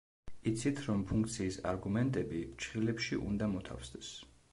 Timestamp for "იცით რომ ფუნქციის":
0.51-1.59